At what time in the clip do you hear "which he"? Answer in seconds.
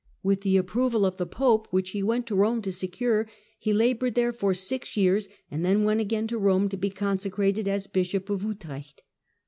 1.69-2.01